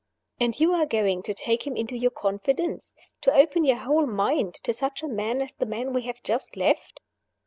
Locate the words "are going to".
0.73-1.33